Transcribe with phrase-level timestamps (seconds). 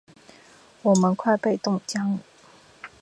[0.81, 2.19] 我们快被冻僵了！